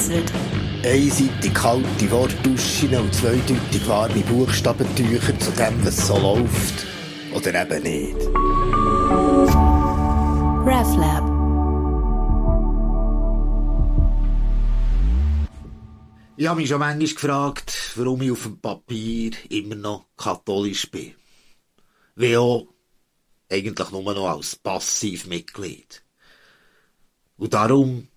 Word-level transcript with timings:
vereinzelt. 0.00 0.32
Einseitig 0.82 1.54
kalte 1.54 2.10
Wortduschen 2.10 2.94
und 2.96 3.14
zweideutig 3.14 3.86
warme 3.86 4.20
Buchstabentücher 4.22 5.38
zu 5.38 5.50
dem, 5.52 5.84
was 5.84 6.06
so 6.06 6.18
läuft. 6.18 6.86
Oder 7.34 7.62
eben 7.62 7.82
nicht. 7.82 8.16
RefLab. 10.66 11.30
Ich 16.36 16.46
habe 16.48 16.60
mich 16.60 16.70
schon 16.70 16.78
manchmal 16.78 17.06
gefragt, 17.06 17.92
warum 17.96 18.22
ich 18.22 18.30
auf 18.30 18.44
dem 18.44 18.58
Papier 18.60 19.32
immer 19.50 19.74
noch 19.74 20.06
katholisch 20.16 20.90
bin. 20.90 21.12
Wie 22.16 22.36
auch 22.36 22.66
eigentlich 23.50 23.90
nur 23.90 24.02
noch 24.02 24.26
als 24.26 24.56
Passivmitglied. 24.56 26.02
Und 27.36 27.52
darum 27.52 28.08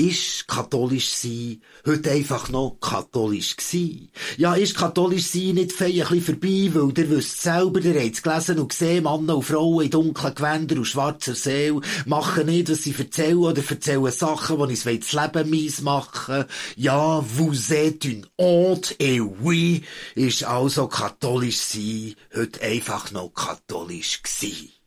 ist 0.00 0.48
katholisch 0.48 1.10
sein 1.10 1.60
heute 1.84 2.10
einfach 2.10 2.48
noch 2.48 2.78
katholisch 2.80 3.56
gsi. 3.56 4.08
Ja, 4.38 4.54
ist 4.54 4.74
katholisch 4.74 5.26
sein 5.26 5.56
nicht 5.56 5.72
fein 5.72 6.00
ein 6.00 6.20
vorbei, 6.22 6.70
weil 6.72 6.96
ihr 6.96 7.10
wisst 7.10 7.42
selber, 7.42 7.80
ihr 7.80 8.00
habt 8.00 8.14
es 8.14 8.22
gelesen 8.22 8.58
und 8.60 8.70
gesehen, 8.70 9.04
Männer 9.04 9.36
und 9.36 9.42
Frauen 9.42 9.84
in 9.84 9.90
dunklen 9.90 10.34
Gewändern 10.34 10.78
und 10.78 10.86
schwarzer 10.86 11.34
Seele 11.34 11.82
machen 12.06 12.46
nicht, 12.46 12.70
was 12.70 12.84
sie 12.84 12.94
erzählen 12.96 13.36
oder 13.36 13.62
erzählen 13.62 14.10
Sachen, 14.10 14.56
die 14.56 14.62
uns 14.62 14.84
das 14.84 15.12
Leben 15.12 15.50
mies 15.50 15.82
machen. 15.82 16.46
Ja, 16.76 17.20
vous 17.20 17.70
êtes 17.70 18.06
une 18.06 18.26
honte 18.38 18.94
et 18.98 19.20
oui, 19.20 19.82
ist 20.14 20.44
also 20.44 20.88
katholisch 20.88 21.58
sein 21.58 22.14
heute 22.34 22.62
einfach 22.62 23.10
noch 23.10 23.34
katholisch 23.34 24.22
gsi. 24.22 24.79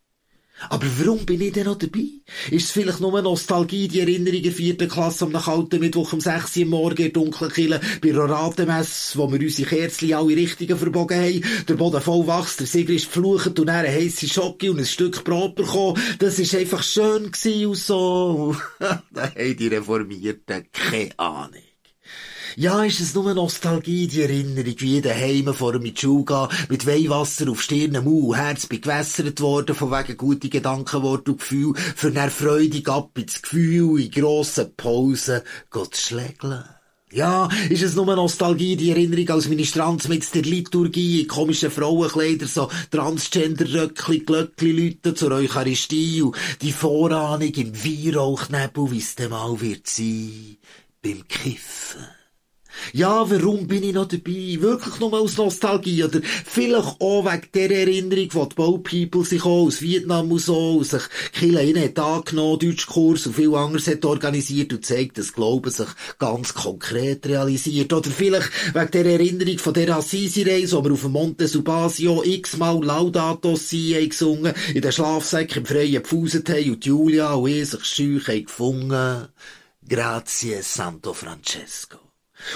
Aber 0.69 0.87
warum 0.99 1.25
bin 1.25 1.41
ich 1.41 1.53
denn 1.53 1.65
noch 1.65 1.77
dabei? 1.77 2.05
Ist 2.49 2.65
es 2.65 2.71
vielleicht 2.71 2.99
nur 2.99 3.21
Nostalgie, 3.21 3.87
die 3.87 3.99
Erinnerung 3.99 4.41
der 4.41 4.51
vierten 4.51 4.87
Klasse 4.87 5.25
am 5.25 5.33
kalten 5.33 5.79
Mittwoch 5.79 6.13
um 6.13 6.21
6 6.21 6.57
Uhr 6.57 6.65
morgen 6.65 7.05
in 7.05 7.13
dunklen 7.13 7.51
Kille 7.51 7.81
bei 8.01 8.09
der 8.09 8.29
Ratemesse, 8.29 9.17
wo 9.17 9.31
wir 9.31 9.39
unsere 9.39 9.69
Kerzchen 9.69 10.13
alle 10.13 10.35
Richtigen 10.35 10.77
verbogen 10.77 11.19
haben, 11.19 11.43
der 11.67 11.75
Boden 11.75 12.01
voll 12.01 12.27
wächst, 12.27 12.59
der 12.59 12.67
Sieger 12.67 12.93
ist 12.93 13.07
geflucht 13.07 13.59
und 13.59 13.67
dann 13.67 13.85
heisse 13.85 14.27
Schocke 14.27 14.71
und 14.71 14.79
ein 14.79 14.85
Stück 14.85 15.23
Brot 15.23 15.55
bekommen. 15.55 16.01
Das 16.19 16.39
ist 16.39 16.55
einfach 16.55 16.83
schön 16.83 17.31
und 17.65 17.77
so. 17.77 18.55
da 18.79 19.23
haben 19.23 19.57
die 19.57 19.67
Reformierten 19.67 20.65
keine 20.71 21.19
Ahnung. 21.19 21.72
Ja, 22.55 22.83
ist 22.83 22.99
es 22.99 23.15
nur 23.15 23.33
Nostalgie, 23.33 24.05
die 24.05 24.21
Erinnerung, 24.21 24.75
wie 24.77 25.01
daheim 25.01 25.51
vor 25.55 25.73
dem 25.73 25.83
gehen, 25.83 26.47
mit 26.69 26.85
Weihwasser 26.85 27.49
auf 27.49 27.63
Stirn, 27.63 28.03
Mund, 28.03 28.37
Herz 28.37 28.67
bin 28.67 28.79
gewässert 28.79 29.41
worden, 29.41 29.75
von 29.75 29.89
wegen 29.89 30.17
gute 30.17 30.49
Gedanken, 30.49 31.01
Wort 31.01 31.27
und 31.27 31.39
Gefühl, 31.39 31.73
für 31.75 32.11
dann 32.11 32.29
freudig 32.29 32.87
ab 32.89 33.17
ins 33.17 33.41
Gefühl, 33.41 33.99
in 33.99 34.11
grossen 34.11 34.71
Pausen, 34.77 35.41
Gott 35.71 35.95
schlägeln. 35.97 36.63
Ja, 37.11 37.49
ist 37.69 37.81
es 37.81 37.95
nur 37.95 38.15
Nostalgie, 38.15 38.75
die 38.75 38.91
Erinnerung 38.91 39.29
als 39.29 39.47
Ministranz 39.47 40.07
mit 40.07 40.33
der 40.35 40.43
Liturgie, 40.43 41.21
in 41.21 41.27
komischen 41.27 41.71
Frauenkleider, 41.71 42.45
so 42.45 42.69
Transgender-Röckli, 42.91 44.19
Glöckli-Leute 44.19 45.15
zur 45.15 45.31
Eucharistie 45.31 46.21
und 46.21 46.35
die 46.61 46.71
Vorahnung 46.71 47.51
im 47.53 47.73
Weihrauchnebel, 47.73 48.91
wie 48.91 48.99
es 48.99 49.15
denn 49.15 49.31
mal 49.31 49.59
wird 49.59 49.87
sein, 49.87 50.57
beim 51.03 51.27
Kiffen. 51.27 51.92
Ja, 52.95 53.27
warum 53.27 53.65
bin 53.65 53.81
ich 53.81 53.93
noch 53.95 54.07
dabei? 54.07 54.57
Wirklich 54.59 54.99
nur 54.99 55.13
aus 55.13 55.35
Nostalgie 55.37 56.03
oder 56.03 56.21
vielleicht 56.21 57.01
auch 57.01 57.25
wegen 57.25 57.47
der 57.51 57.71
Erinnerung, 57.71 58.27
wo 58.33 58.45
die 58.45 58.53
Bow-People 58.53 59.25
sich 59.25 59.43
auch 59.43 59.65
aus 59.65 59.81
Vietnam 59.81 60.31
und 60.31 60.37
so, 60.37 60.83
sich 60.83 61.01
Kille 61.33 61.63
innen 61.63 61.85
hat 61.85 61.97
angenommen, 61.97 62.59
Deutschkurs 62.59 63.25
und 63.25 63.35
viel 63.35 63.55
anderes 63.55 63.87
hat 63.87 64.05
organisiert 64.05 64.73
und 64.73 64.85
zeigt, 64.85 65.17
dass 65.17 65.33
Glauben 65.33 65.71
sich 65.71 65.87
ganz 66.19 66.53
konkret 66.53 67.25
realisiert. 67.25 67.91
Oder 67.91 68.11
vielleicht 68.11 68.51
wegen 68.75 68.91
der 68.91 69.05
Erinnerung 69.07 69.57
von 69.57 69.73
der 69.73 69.97
Assisi-Reise, 69.97 70.77
wo 70.77 70.83
wir 70.83 70.91
auf 70.91 71.01
dem 71.01 71.13
Monte 71.13 71.47
Subasio 71.47 72.21
x-mal 72.23 72.79
Laudato 72.79 73.55
Si 73.55 74.07
gesungen, 74.07 74.53
in 74.71 74.83
den 74.83 74.91
Schlafsäcken 74.91 75.63
im 75.63 75.65
Freien 75.65 75.93
gepfuset 75.93 76.47
haben 76.47 76.73
und 76.73 76.85
Julia 76.85 77.33
und 77.33 77.49
ich 77.49 77.71
sich 77.71 77.85
schüch 77.85 78.25
gefunden. 78.25 79.29
Grazie 79.89 80.61
Santo 80.61 81.13
Francesco. 81.13 82.02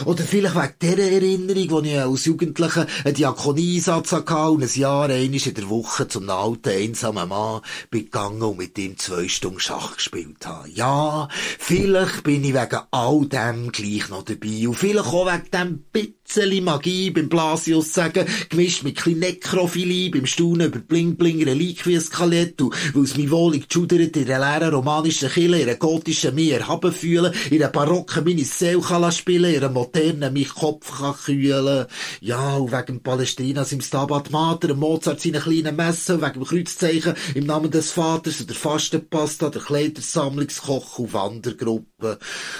Oder 0.05 0.23
vielleicht 0.23 0.55
wegen 0.55 0.73
dieser 0.81 1.11
Erinnerung, 1.11 1.69
wo 1.69 1.81
ich 1.81 1.99
als 1.99 2.25
Jugendlicher 2.25 2.87
einen 3.03 3.15
Diakonieeinsatz 3.15 4.11
hatte 4.11 4.49
und 4.49 4.63
ein 4.63 4.79
Jahr 4.79 5.09
einmal 5.09 5.47
in 5.47 5.53
der 5.53 5.69
Woche 5.69 6.07
zum 6.07 6.29
alten, 6.29 6.69
einsamen 6.69 7.29
Mann 7.29 7.61
gegangen 7.91 8.41
und 8.41 8.57
mit 8.57 8.77
ihm 8.77 8.97
zwei 8.97 9.27
Stunden 9.27 9.59
Schach 9.59 9.95
gespielt 9.95 10.45
habe. 10.45 10.69
Ja, 10.69 11.27
vielleicht 11.31 12.23
bin 12.23 12.43
ich 12.43 12.53
wegen 12.53 12.79
all 12.91 13.25
dem 13.25 13.71
gleich 13.71 14.09
noch 14.09 14.23
dabei 14.23 14.67
und 14.67 14.75
vielleicht 14.75 15.07
auch 15.07 15.25
wegen 15.25 15.51
dem 15.51 15.83
bisschen 16.27 16.63
Magie 16.63 17.09
beim 17.09 17.29
Blasius 17.29 17.93
sagen, 17.93 18.25
gemischt 18.49 18.83
mit 18.83 18.97
klein 18.97 19.19
Nekrophilie, 19.19 20.11
beim 20.11 20.25
Staunen 20.25 20.67
über 20.67 20.79
Bling-Bling 20.79 21.43
Reliquieskalett 21.43 22.61
und 22.61 22.75
weil 22.93 23.03
es 23.03 23.15
mich 23.15 23.31
wohlig 23.31 23.69
geschudert 23.69 24.15
in 24.17 24.29
einer 24.29 24.59
leeren 24.59 24.73
romanischen 24.73 25.29
Kille, 25.29 25.61
in 25.61 25.69
einer 25.69 25.77
gotischen 25.77 26.35
Meer 26.35 26.59
erhaben 26.59 26.91
fühlen, 26.91 27.33
in 27.49 27.61
einer 27.61 27.71
barocken 27.71 28.25
Miniseele 28.25 29.11
spielen, 29.11 29.53
in 29.53 29.63
einer 29.63 29.73
modernen 29.73 30.33
mich 30.33 30.49
Kopf 30.49 30.99
kann 30.99 31.15
kühlen. 31.15 31.85
Ja, 32.19 32.57
und 32.57 32.71
wegen 32.71 33.01
Palästinas 33.01 33.71
im 33.71 33.81
Stabat 33.81 34.29
Mater, 34.31 34.75
Mozart 34.75 35.21
seine 35.21 35.39
kleinen 35.39 35.75
Messen, 35.75 36.21
wegen 36.21 36.33
dem 36.33 36.43
Kreuzzeichen 36.43 37.15
im 37.35 37.45
Namen 37.45 37.71
des 37.71 37.91
Vaters 37.91 38.45
der 38.45 38.55
Fastenpasta, 38.55 39.49
der 39.49 39.61
Kleidersammlungskoch 39.61 40.99
und 40.99 41.13
Wandergruppe. 41.13 41.96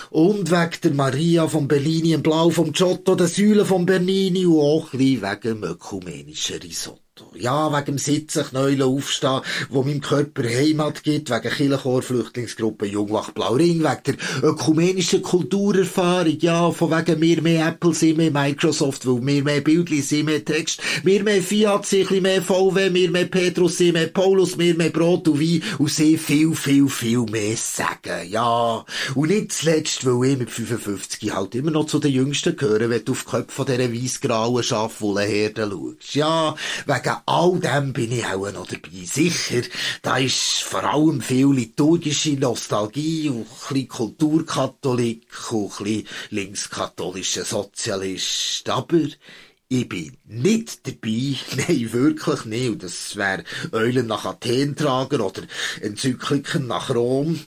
Und 0.09 0.50
wegen 0.50 0.81
der 0.84 0.94
Maria 0.94 1.48
von 1.48 1.68
Bellini 1.68 2.14
im 2.14 2.24
Blau 2.24 2.50
vom 2.50 2.72
Giotto, 2.72 3.16
der 3.16 3.28
Säule 3.28 3.66
von 3.66 3.86
Bernini 3.86 4.48
und 4.48 4.59
auch 4.59 4.94
ein 4.94 5.00
wegen 5.00 5.42
dem 5.42 5.64
ökumenischen 5.64 6.59
Risotto. 6.59 7.06
Ja, 7.34 7.72
wegen 7.72 7.86
dem 7.86 7.98
Sitzen, 7.98 8.46
Knäulen, 8.46 8.82
Aufstehen, 8.82 9.42
wo 9.70 9.84
meinem 9.84 10.02
Körper 10.02 10.44
Heimat 10.44 11.04
gibt, 11.04 11.30
wegen 11.30 11.42
Kirchenchor, 11.42 12.02
Flüchtlingsgruppe 12.02 12.86
Jungwach 12.86 13.32
Blauring, 13.32 13.84
wegen 13.84 14.04
der 14.06 14.16
ökumenischen 14.44 15.22
Kulturerfahrung, 15.22 16.38
ja, 16.40 16.72
von 16.72 16.92
wegen 16.92 17.20
mir 17.20 17.42
mehr 17.42 17.68
Apple 17.68 17.94
sind, 17.94 18.18
mehr 18.18 18.32
Microsoft, 18.32 19.06
weil 19.06 19.22
mir 19.22 19.44
mehr 19.44 19.62
Bildli 19.62 20.02
sind, 20.02 20.26
mehr 20.26 20.44
Text, 20.44 20.82
mir 21.04 21.24
mehr 21.24 21.42
Fiat 21.42 21.86
sind, 21.86 22.10
mehr 22.22 22.42
VW, 22.42 22.90
mir 22.90 23.12
mehr 23.12 23.26
Petrus 23.26 23.78
sind, 23.78 23.94
mehr 23.94 24.08
Paulus, 24.08 24.58
mir 24.58 24.76
mehr 24.76 24.90
Brot 24.90 25.28
und 25.28 25.40
Wein 25.40 25.64
und 25.78 25.92
sie 25.92 26.18
viel, 26.18 26.56
viel, 26.56 26.88
viel 26.90 27.22
mehr 27.22 27.56
sagen, 27.58 28.28
ja. 28.30 28.86
Und 29.16 29.30
nicht 29.30 29.52
zuletzt, 29.52 30.06
weil 30.06 30.32
ich 30.32 30.38
mit 30.38 30.50
55 30.50 31.34
halt 31.34 31.56
immer 31.56 31.72
noch 31.72 31.86
zu 31.86 32.00
den 32.00 32.12
Jüngsten 32.12 32.56
gehöre, 32.56 32.90
wenn 32.90 33.06
du 33.06 33.12
auf 33.12 33.24
die 33.24 33.32
Köpfe 33.32 33.66
dieser 33.66 33.94
weissgrauen 33.94 34.64
Schafwollenherde 34.64 35.70
schaust. 35.70 36.16
Ja, 36.16 36.56
wegen 36.86 37.06
wegen 37.07 37.22
all 37.25 37.59
dem 37.59 37.94
bin 37.94 38.12
ich 38.12 38.25
auch 38.25 38.51
noch 38.51 38.68
dabei. 38.68 39.06
Sicher, 39.06 39.62
da 40.01 40.18
ist 40.18 40.62
vor 40.62 40.84
allem 40.84 41.22
viel 41.22 41.47
liturgische 41.47 42.31
Nostalgie 42.31 43.29
und 43.29 43.41
ein 43.41 43.45
bisschen 43.69 43.88
Kulturkatholik 43.88 45.51
und 45.51 45.79
ein 45.79 45.84
bisschen 45.85 46.07
linkskatholischer 46.31 47.45
Sozialist. 47.45 48.69
Aber 48.69 49.00
ich 49.70 49.90
bin 49.90 50.16
nicht 50.26 50.88
dabei, 50.88 51.36
nein, 51.58 51.92
wirklich 51.92 52.46
nicht. 52.46 52.70
Und 52.70 52.84
das 52.84 53.18
wäre 53.18 53.44
Eulen 53.74 54.08
nach 54.08 54.26
Athen 54.26 54.78
tragen 54.78 55.20
oder 55.20 55.42
Enzykliken 55.82 56.68
nach 56.68 56.94
Rom, 56.96 57.40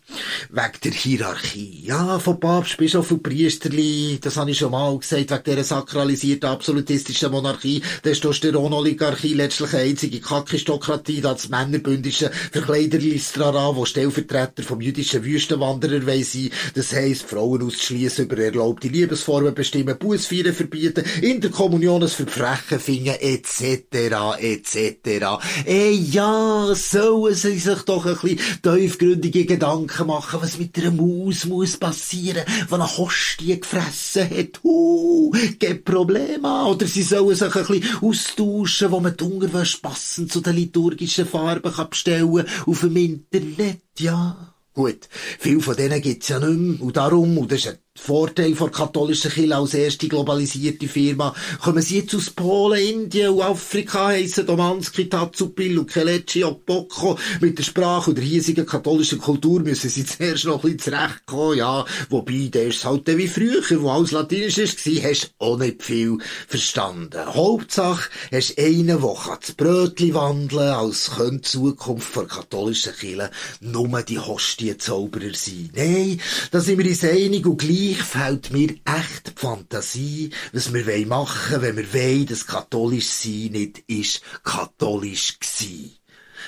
wegen 0.50 0.80
der 0.84 0.92
Hierarchie. 0.92 1.82
Ja, 1.86 2.18
von 2.18 2.38
Papst, 2.38 2.76
Bischof 2.76 3.10
und 3.10 3.22
Priesterli, 3.22 4.18
das 4.20 4.36
habe 4.36 4.50
ich 4.50 4.58
schon 4.58 4.72
mal 4.72 4.98
gesagt, 4.98 5.30
wegen 5.30 5.42
dieser 5.44 5.64
sakralisierten 5.64 6.50
absolutistischen 6.50 7.30
Monarchie, 7.30 7.82
Testosteronoligarchie, 8.02 9.32
letztlich 9.32 9.72
eine 9.72 9.84
einzige 9.84 10.20
Kakistokratie, 10.20 11.22
das 11.22 11.48
männerbündische 11.48 12.30
Verkleiderlistrara, 12.52 13.74
wo 13.74 13.86
Stellvertreter 13.86 14.62
vom 14.62 14.82
jüdischen 14.82 15.24
Wüstenwanderer 15.24 16.02
sein, 16.22 16.50
das 16.74 16.92
heisst, 16.92 17.22
Frauen 17.22 17.62
auszuschliessen, 17.62 18.26
über 18.26 18.36
erlaubte 18.36 18.88
Liebesformen 18.88 19.54
bestimmen, 19.54 19.98
Bußfeiern 19.98 20.54
verbieten, 20.54 21.04
Interkommunionen 21.22 22.09
für 22.14 22.26
Frechen 22.26 22.80
finden, 22.80 23.14
etc., 23.20 24.38
etc. 24.38 25.38
Ey, 25.64 25.94
ja, 25.94 26.72
sollen 26.74 27.34
sie 27.34 27.58
sich 27.58 27.82
doch 27.82 28.06
ein 28.06 28.16
bisschen 28.16 28.62
tiefgründige 28.62 29.44
Gedanken 29.44 30.06
machen, 30.06 30.40
was 30.42 30.58
mit 30.58 30.76
einer 30.78 30.90
Maus 30.90 31.44
muss 31.44 31.76
passieren, 31.76 32.44
die 32.68 32.74
eine 32.74 32.96
Hostie 32.96 33.58
gefressen 33.58 34.28
hat. 34.30 34.60
Uh, 34.62 35.32
kein 35.58 35.84
Problem 35.84 36.44
Oder 36.44 36.86
sie 36.86 37.02
sollen 37.02 37.36
sich 37.36 37.54
ein 37.54 37.66
bisschen 37.66 38.02
austauschen, 38.02 38.90
wo 38.90 39.00
man 39.00 39.16
die 39.16 39.24
Unterwäsche 39.24 39.78
passend 39.80 40.32
zu 40.32 40.40
den 40.40 40.56
liturgischen 40.56 41.26
Farben 41.26 41.72
kann 41.72 41.90
bestellen 41.90 42.46
auf 42.66 42.80
dem 42.80 42.96
Internet, 42.96 43.82
ja. 43.98 44.54
Gut, 44.72 45.08
viel 45.10 45.60
von 45.60 45.76
denen 45.76 46.00
gibt's 46.00 46.28
ja 46.28 46.38
nicht 46.38 46.58
mehr. 46.58 46.80
Und 46.80 46.96
darum, 46.96 47.36
und 47.38 47.50
das 47.50 47.66
ist 47.66 47.78
Vorteil 48.00 48.54
der 48.54 48.68
katholischen 48.70 49.30
Kirche 49.30 49.54
als 49.54 49.74
erste 49.74 50.08
globalisierte 50.08 50.88
Firma. 50.88 51.34
Kommen 51.60 51.82
sie 51.82 51.98
jetzt 51.98 52.14
aus 52.14 52.30
Polen, 52.30 52.80
Indien 52.80 53.28
und 53.30 53.42
Afrika, 53.42 54.06
heissen 54.06 54.46
Domanski, 54.46 55.08
Tatsupil 55.08 55.78
und 55.78 55.90
Kelechi 55.90 56.42
Okpoko. 56.42 57.18
Mit 57.40 57.58
der 57.58 57.62
Sprache 57.62 58.10
und 58.10 58.16
der 58.16 58.24
hiesigen 58.24 58.64
katholischen 58.64 59.18
Kultur 59.18 59.60
müssen 59.60 59.90
sie 59.90 60.04
zuerst 60.06 60.46
noch 60.46 60.64
ein 60.64 60.76
bisschen 60.76 60.94
zurechtkommen, 60.94 61.58
ja. 61.58 61.84
Wobei, 62.08 62.48
der 62.52 62.68
ist 62.68 62.84
halt 62.86 63.06
wie 63.06 63.28
früher, 63.28 63.62
wo 63.82 63.90
alles 63.90 64.12
Latinisch 64.12 64.56
war, 64.56 65.10
hast 65.10 65.24
du 65.24 65.44
auch 65.44 65.58
nicht 65.58 65.82
viel 65.82 66.16
verstanden. 66.48 67.26
Hauptsache, 67.26 68.08
hast 68.32 68.58
einen, 68.58 68.86
der 68.86 69.16
das 69.40 69.52
Brötchen 69.52 70.14
wandeln 70.14 70.48
kann, 70.48 70.86
als 70.86 71.10
könnte 71.16 71.36
die 71.36 71.42
Zukunft 71.42 72.16
der 72.16 72.24
katholischen 72.24 72.94
Kirche 72.94 73.30
nur 73.60 74.02
die 74.02 74.18
Hostienzauberer 74.18 75.34
sein. 75.34 75.70
Nein, 75.76 76.20
da 76.50 76.60
sind 76.60 76.78
wir 76.78 76.86
uns 76.86 77.04
einig 77.04 77.46
und 77.46 77.58
gleich 77.58 77.89
fällt 77.98 78.50
mir 78.52 78.70
echt 78.84 79.28
die 79.28 79.32
Fantasie, 79.36 80.30
was 80.52 80.72
wir 80.72 81.06
machen 81.06 81.62
wollen, 81.62 81.62
wenn 81.62 81.76
wir 81.76 81.94
wollen, 81.94 82.26
dass 82.26 82.46
katholisch 82.46 83.08
sein 83.08 83.50
nicht 83.52 83.82
ist 83.86 84.22
katholisch 84.42 85.38
gsi. 85.38 86.00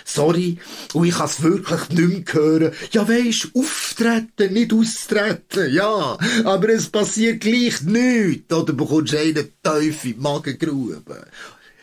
Sorry, 0.05 0.59
und 0.95 1.07
ich 1.07 1.15
kann's 1.15 1.43
wirklich 1.43 1.89
nicht 1.91 2.35
mehr 2.35 2.43
hören. 2.43 2.73
Ja, 2.93 3.09
weisst, 3.09 3.51
auftreten, 3.55 4.53
nicht 4.53 4.73
austreten, 4.73 5.73
ja. 5.73 6.19
Aber 6.45 6.69
es 6.71 6.89
passiert 6.89 7.41
gleich 7.41 7.83
nichts, 7.83 8.53
oder 8.53 8.73
bekommst 8.73 9.15
einen 9.15 9.53
Teufel 9.63 10.11
in 10.11 10.17
die 10.17 10.21
Magengrube. 10.21 11.27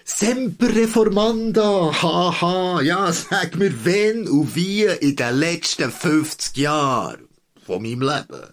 Semper 0.03 0.75
reformanda, 0.75 1.91
haha, 2.01 2.81
ja, 2.81 3.11
sag 3.13 3.55
mir 3.57 3.73
wenn 3.85 4.27
und 4.27 4.55
wie 4.55 4.83
in 4.83 5.15
den 5.15 5.35
letzten 5.35 5.91
50 5.91 6.57
Jahren 6.57 7.28
von 7.69 7.83
meinem 7.83 8.01
Leben. 8.01 8.49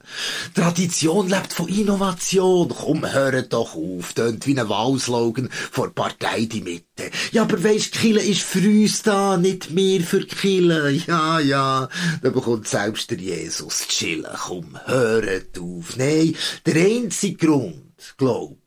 Tradition 0.55 1.31
lebt 1.31 1.51
von 1.51 1.69
Innovation. 1.69 2.69
Komm, 2.69 3.11
hör 3.11 3.41
doch 3.41 3.75
auf. 3.75 4.13
Tönt 4.13 4.47
wie 4.47 4.61
ein 4.61 4.69
Wahlslogan 4.69 5.49
vor 5.51 5.89
Partei 5.95 6.45
die 6.45 6.61
Mitte. 6.61 7.11
Ja, 7.33 7.43
aber 7.43 7.65
weisst, 7.65 7.93
Kille 7.93 8.21
ist 8.21 8.43
für 8.43 8.59
uns 8.59 9.03
da, 9.03 9.39
nicht 9.39 9.71
mehr 9.71 10.03
für 10.03 10.27
Kille. 10.27 10.91
Ja, 11.07 11.41
ja. 11.41 11.89
Da 12.23 12.29
bekommt 12.29 12.69
selbst 12.69 13.11
der 13.11 13.17
Jesus 13.17 13.89
chillen. 13.89 14.27
Komm, 14.47 14.79
hört 14.85 15.59
auf. 15.59 15.97
Nein, 15.97 16.37
der 16.67 16.75
einzige 16.75 17.47
Grund, 17.47 17.95
glaub, 18.19 18.59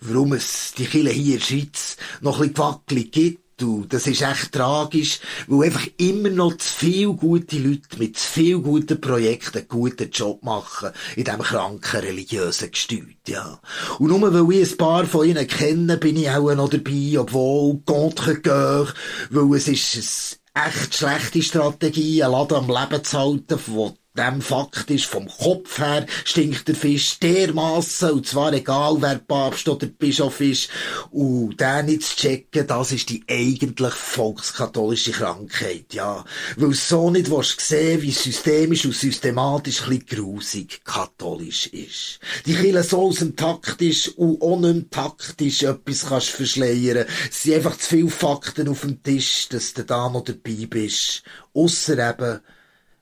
warum 0.00 0.32
es 0.32 0.72
die 0.78 0.86
Kille 0.86 1.10
hier 1.10 1.34
in 1.34 1.40
der 1.40 1.46
Schweiz 1.46 1.98
noch 2.22 2.40
ein 2.40 2.52
bisschen 2.52 2.54
gewackelig 2.54 3.12
gibt, 3.12 3.47
Du, 3.58 3.84
das 3.88 4.06
ist 4.06 4.22
echt 4.22 4.52
tragisch, 4.52 5.18
weil 5.48 5.66
einfach 5.66 5.88
immer 5.96 6.30
noch 6.30 6.56
zu 6.58 6.72
viele 6.72 7.12
gute 7.14 7.58
Leute 7.58 7.98
mit 7.98 8.16
zu 8.16 8.24
viel 8.24 8.60
guten 8.60 9.00
Projekten 9.00 9.58
einen 9.58 9.66
guten 9.66 10.10
Job 10.12 10.44
machen 10.44 10.90
in 11.16 11.24
diesem 11.24 11.42
kranken 11.42 12.00
religiösen 12.00 12.70
Gestüt, 12.70 13.16
ja. 13.26 13.60
Und 13.98 14.10
nur 14.10 14.32
weil 14.32 14.60
ich 14.62 14.70
ein 14.70 14.76
paar 14.76 15.06
von 15.06 15.26
ihnen 15.26 15.44
kenne, 15.48 15.96
bin 15.96 16.16
ich 16.16 16.30
auch 16.30 16.54
noch 16.54 16.68
dabei, 16.68 17.18
obwohl 17.18 17.80
contre 17.84 18.34
cœur, 18.34 18.94
weil 19.30 19.56
es 19.56 19.66
ist 19.66 20.38
eine 20.54 20.68
echt 20.68 20.94
schlechte 20.94 21.42
Strategie, 21.42 22.22
einen 22.22 22.34
Laden 22.34 22.58
am 22.58 22.68
Leben 22.68 23.02
zu 23.02 23.18
halten, 23.18 23.58
wo 23.66 23.96
dem 24.18 24.42
Fakt 24.42 24.90
ist, 24.90 25.06
vom 25.06 25.28
Kopf 25.28 25.78
her 25.78 26.06
stinkt 26.24 26.68
der 26.68 26.74
Fisch 26.74 27.18
dermaßen, 27.20 28.10
und 28.10 28.26
zwar 28.26 28.52
egal, 28.52 28.96
wer 29.00 29.16
Papst 29.16 29.68
oder 29.68 29.86
Bischof 29.86 30.40
ist, 30.40 30.68
und 31.10 31.60
den 31.60 31.86
nicht 31.86 32.02
zu 32.02 32.16
checken, 32.16 32.66
das 32.66 32.92
ist 32.92 33.08
die 33.08 33.24
eigentlich 33.28 33.94
volkskatholische 33.94 35.12
Krankheit, 35.12 35.94
ja. 35.94 36.24
Weil 36.56 36.74
so 36.74 37.10
nicht 37.10 37.30
willst 37.30 37.60
sehen, 37.60 38.02
wie 38.02 38.10
systemisch 38.10 38.84
und 38.84 38.94
systematisch 38.94 39.86
ein 39.88 40.04
grusig 40.04 40.80
katholisch 40.84 41.68
ist. 41.68 42.18
Die 42.46 42.54
Kirche 42.54 42.82
so 42.82 43.02
aus 43.02 43.16
dem 43.16 43.36
Takt 43.36 43.80
ist 43.80 44.08
und 44.18 44.42
auch 44.42 44.58
nicht 44.58 44.90
taktisch 44.90 45.62
etwas 45.62 46.06
kannst 46.06 46.30
verschleiern. 46.30 47.06
Es 47.30 47.42
sind 47.42 47.54
einfach 47.54 47.76
zu 47.78 47.88
viele 47.88 48.10
Fakten 48.10 48.68
auf 48.68 48.82
dem 48.82 49.02
Tisch, 49.02 49.48
dass 49.48 49.74
du 49.74 49.84
da 49.84 50.08
noch 50.08 50.24
dabei 50.24 50.66
bist. 50.66 51.22
Ausser 51.54 52.10
eben, 52.10 52.40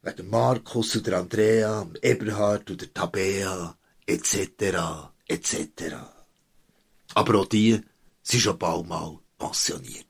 wegen 0.07 0.31
Markus 0.31 0.97
oder 0.97 1.19
Andrea, 1.19 1.87
Eberhard 2.01 2.71
oder 2.71 2.93
Tabea, 2.93 3.77
etc., 4.07 5.11
etc. 5.27 5.59
Aber 7.15 7.41
auch 7.41 7.47
die 7.47 7.81
sind 8.23 8.41
schon 8.41 8.59
bald 8.59 8.87
mal 8.87 9.19
pensioniert. 9.39 10.06